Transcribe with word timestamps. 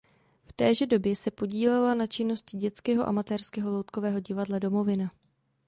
V 0.45 0.53
téže 0.53 0.85
době 0.85 1.15
se 1.15 1.31
podílela 1.31 1.93
na 1.95 2.07
činnosti 2.07 2.57
dětského 2.57 3.07
amatérského 3.07 3.71
loutkového 3.71 4.19
divadla 4.19 4.59
Domovina. 4.59 5.11